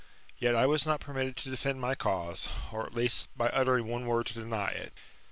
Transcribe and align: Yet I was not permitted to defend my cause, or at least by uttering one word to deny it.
Yet 0.39 0.55
I 0.55 0.65
was 0.65 0.87
not 0.87 0.99
permitted 0.99 1.35
to 1.37 1.51
defend 1.51 1.79
my 1.79 1.93
cause, 1.93 2.49
or 2.73 2.87
at 2.87 2.95
least 2.95 3.27
by 3.37 3.49
uttering 3.49 3.85
one 3.85 4.07
word 4.07 4.25
to 4.25 4.33
deny 4.33 4.69
it. 4.69 4.93